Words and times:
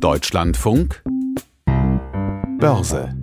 Deutschlandfunk. 0.00 1.02
Börse 2.60 3.17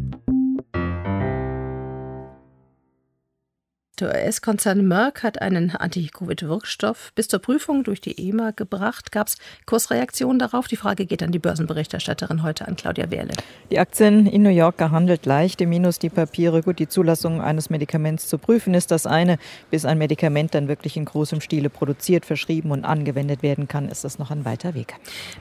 Der 4.00 4.10
US-Konzern 4.10 4.86
Merck 4.86 5.24
hat 5.24 5.42
einen 5.42 5.72
Anti-Covid-Wirkstoff 5.72 7.14
bis 7.16 7.30
zur 7.30 7.40
Prüfung 7.40 7.86
durch 7.86 8.02
die 8.02 8.28
EMA 8.28 8.52
gebracht. 8.52 9.14
Gab 9.14 9.28
es 9.28 9.38
Kursreaktionen 9.66 10.38
darauf? 10.38 10.68
Die 10.68 10.76
Frage 10.76 11.06
geht 11.06 11.24
an 11.24 11.32
die 11.32 11.40
Börsenberichterstatterin 11.40 12.44
heute 12.44 12.68
an 12.68 12.76
Claudia 12.76 13.10
Wehrle. 13.10 13.32
Die 13.72 13.80
Aktien 13.80 14.28
in 14.28 14.44
New 14.44 14.50
York 14.50 14.78
gehandelt 14.78 15.26
leicht, 15.26 15.62
im 15.62 15.70
Minus 15.70 15.98
die 15.98 16.10
Papiere. 16.10 16.62
Gut, 16.62 16.80
die 16.80 16.90
Zulassung 16.90 17.40
eines 17.40 17.70
Medikaments 17.70 18.28
zu 18.28 18.38
prüfen 18.38 18.74
ist 18.74 18.92
das 18.92 19.08
eine. 19.08 19.38
Bis 19.72 19.86
ein 19.86 19.98
Medikament 19.98 20.56
dann 20.56 20.68
wirklich 20.68 20.98
in 20.98 21.06
großem 21.06 21.40
Stile 21.40 21.70
produziert, 21.70 22.26
verschrieben 22.26 22.72
und 22.72 22.84
angewendet 22.84 23.44
werden 23.44 23.70
kann, 23.70 23.88
ist 23.88 24.04
das 24.04 24.20
noch 24.20 24.30
ein 24.30 24.44
weiter 24.44 24.74
Weg. 24.74 24.94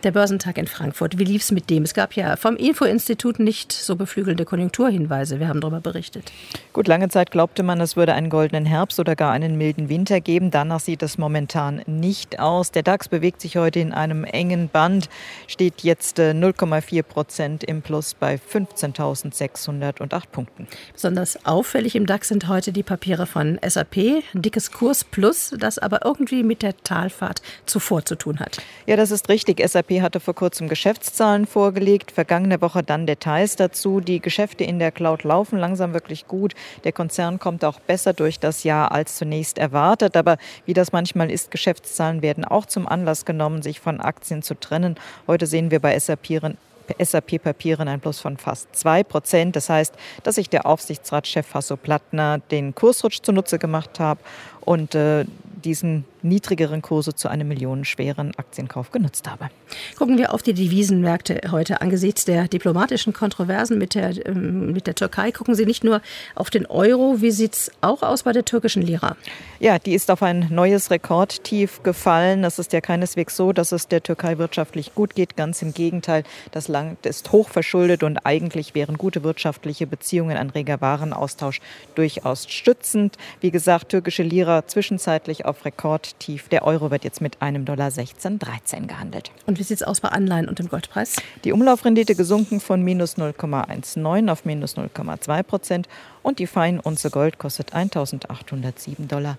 Der 0.04 0.12
Börsentag 0.12 0.58
in 0.58 0.68
Frankfurt, 0.68 1.18
wie 1.18 1.24
lief 1.24 1.42
es 1.42 1.50
mit 1.50 1.70
dem? 1.70 1.82
Es 1.82 1.92
gab 1.92 2.14
ja 2.14 2.36
vom 2.36 2.54
Info-Institut 2.54 3.40
nicht 3.40 3.72
so 3.72 3.96
beflügelnde 3.96 4.44
Konjunkturhinweise. 4.44 5.40
Wir 5.40 5.48
haben 5.48 5.60
darüber 5.60 5.80
berichtet. 5.80 6.30
Gut, 6.72 6.86
lange 6.86 7.08
Zeit 7.08 7.32
glaubte 7.32 7.64
man, 7.64 7.80
es 7.80 7.96
würde 7.96 8.14
ein 8.14 8.30
Gold 8.30 8.43
goldenen 8.44 8.66
Herbst 8.66 9.00
oder 9.00 9.16
gar 9.16 9.32
einen 9.32 9.56
milden 9.56 9.88
Winter 9.88 10.20
geben. 10.20 10.50
Danach 10.50 10.80
sieht 10.80 11.02
es 11.02 11.16
momentan 11.16 11.80
nicht 11.86 12.40
aus. 12.40 12.72
Der 12.72 12.82
DAX 12.82 13.08
bewegt 13.08 13.40
sich 13.40 13.56
heute 13.56 13.80
in 13.80 13.94
einem 13.94 14.24
engen 14.24 14.68
Band, 14.68 15.08
steht 15.46 15.80
jetzt 15.80 16.18
0,4 16.18 16.98
äh, 16.98 17.02
Prozent 17.02 17.64
im 17.64 17.80
Plus 17.80 18.12
bei 18.12 18.34
15.608 18.34 20.24
Punkten. 20.30 20.68
Besonders 20.92 21.46
auffällig 21.46 21.96
im 21.96 22.04
DAX 22.04 22.28
sind 22.28 22.46
heute 22.46 22.70
die 22.70 22.82
Papiere 22.82 23.24
von 23.24 23.58
SAP. 23.66 23.96
Ein 24.34 24.42
dickes 24.42 24.70
Kurs 24.70 25.04
Plus, 25.04 25.54
das 25.58 25.78
aber 25.78 26.04
irgendwie 26.04 26.42
mit 26.42 26.60
der 26.60 26.76
Talfahrt 26.76 27.40
zuvor 27.64 28.04
zu 28.04 28.14
tun 28.14 28.40
hat. 28.40 28.58
Ja, 28.86 28.96
das 28.96 29.10
ist 29.10 29.30
richtig. 29.30 29.66
SAP 29.66 30.02
hatte 30.02 30.20
vor 30.20 30.34
kurzem 30.34 30.68
Geschäftszahlen 30.68 31.46
vorgelegt, 31.46 32.10
vergangene 32.10 32.60
Woche 32.60 32.82
dann 32.82 33.06
Details 33.06 33.56
dazu. 33.56 34.00
Die 34.00 34.20
Geschäfte 34.20 34.64
in 34.64 34.78
der 34.78 34.92
Cloud 34.92 35.24
laufen 35.24 35.58
langsam 35.58 35.94
wirklich 35.94 36.26
gut. 36.26 36.52
Der 36.84 36.92
Konzern 36.92 37.38
kommt 37.38 37.64
auch 37.64 37.80
besser 37.80 38.12
durch 38.12 38.33
durch 38.34 38.40
das 38.40 38.64
Jahr 38.64 38.90
als 38.92 39.16
zunächst 39.16 39.58
erwartet. 39.58 40.16
Aber 40.16 40.36
wie 40.66 40.74
das 40.74 40.92
manchmal 40.92 41.30
ist, 41.30 41.50
Geschäftszahlen 41.50 42.22
werden 42.22 42.44
auch 42.44 42.66
zum 42.66 42.88
Anlass 42.88 43.24
genommen, 43.24 43.62
sich 43.62 43.80
von 43.80 44.00
Aktien 44.00 44.42
zu 44.42 44.54
trennen. 44.58 44.96
Heute 45.26 45.46
sehen 45.46 45.70
wir 45.70 45.80
bei 45.80 45.98
SAP 45.98 46.54
SAP-Papieren 46.98 47.88
ein 47.88 48.00
Plus 48.00 48.20
von 48.20 48.36
fast 48.36 48.76
2 48.76 49.04
Prozent. 49.04 49.56
Das 49.56 49.70
heißt, 49.70 49.94
dass 50.22 50.34
sich 50.34 50.50
der 50.50 50.66
Aufsichtsratschef 50.66 51.54
Hasso 51.54 51.76
Plattner 51.76 52.40
den 52.50 52.74
Kursrutsch 52.74 53.22
zunutze 53.22 53.58
gemacht 53.58 53.98
hat 53.98 54.18
und 54.60 54.94
äh, 54.94 55.24
diesen 55.64 56.04
niedrigeren 56.24 56.82
Kurse 56.82 57.14
zu 57.14 57.28
einem 57.28 57.48
millionenschweren 57.48 58.34
Aktienkauf 58.36 58.90
genutzt 58.90 59.30
habe. 59.30 59.50
Gucken 59.96 60.18
wir 60.18 60.32
auf 60.32 60.42
die 60.42 60.54
Devisenmärkte 60.54 61.40
heute. 61.50 61.80
Angesichts 61.80 62.24
der 62.24 62.48
diplomatischen 62.48 63.12
Kontroversen 63.12 63.78
mit 63.78 63.94
der, 63.94 64.26
ähm, 64.26 64.72
mit 64.72 64.86
der 64.86 64.94
Türkei 64.94 65.30
gucken 65.30 65.54
Sie 65.54 65.66
nicht 65.66 65.84
nur 65.84 66.00
auf 66.34 66.50
den 66.50 66.66
Euro. 66.66 67.20
Wie 67.20 67.30
sieht 67.30 67.54
es 67.54 67.70
auch 67.80 68.02
aus 68.02 68.24
bei 68.24 68.32
der 68.32 68.44
türkischen 68.44 68.82
Lira? 68.82 69.16
Ja, 69.60 69.78
die 69.78 69.94
ist 69.94 70.10
auf 70.10 70.22
ein 70.22 70.48
neues 70.50 70.90
Rekordtief 70.90 71.82
gefallen. 71.82 72.44
Es 72.44 72.58
ist 72.58 72.72
ja 72.72 72.80
keineswegs 72.80 73.36
so, 73.36 73.52
dass 73.52 73.72
es 73.72 73.88
der 73.88 74.02
Türkei 74.02 74.38
wirtschaftlich 74.38 74.94
gut 74.94 75.14
geht. 75.14 75.36
Ganz 75.36 75.62
im 75.62 75.74
Gegenteil, 75.74 76.24
das 76.50 76.68
Land 76.68 77.06
ist 77.06 77.32
hochverschuldet 77.32 78.02
und 78.02 78.18
eigentlich 78.24 78.74
wären 78.74 78.98
gute 78.98 79.22
wirtschaftliche 79.22 79.86
Beziehungen, 79.86 80.36
ein 80.36 80.50
reger 80.50 80.80
Warenaustausch 80.80 81.60
durchaus 81.94 82.46
stützend. 82.48 83.16
Wie 83.40 83.50
gesagt, 83.50 83.90
türkische 83.90 84.22
Lira 84.22 84.66
zwischenzeitlich 84.66 85.44
auf 85.44 85.64
Rekord 85.64 86.13
tief. 86.18 86.48
Der 86.48 86.64
Euro 86.64 86.90
wird 86.90 87.04
jetzt 87.04 87.20
mit 87.20 87.42
einem 87.42 87.64
Dollar 87.64 87.90
16, 87.90 88.38
13 88.38 88.86
gehandelt. 88.86 89.30
Und 89.46 89.58
wie 89.58 89.62
sieht 89.62 89.78
es 89.78 89.82
aus 89.82 90.00
bei 90.00 90.08
Anleihen 90.08 90.48
und 90.48 90.58
dem 90.58 90.68
Goldpreis? 90.68 91.16
Die 91.44 91.52
Umlaufrendite 91.52 92.14
gesunken 92.14 92.60
von 92.60 92.82
minus 92.82 93.16
0,19 93.16 94.30
auf 94.30 94.44
minus 94.44 94.76
0,2 94.76 95.42
Prozent 95.42 95.88
und 96.22 96.38
die 96.38 96.46
Feinunze 96.46 97.10
Gold 97.10 97.38
kostet 97.38 97.74
1.807,36 97.74 99.08
Dollar. 99.08 99.38